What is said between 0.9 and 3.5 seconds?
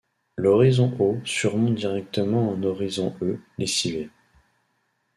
O surmonte directement un horizon E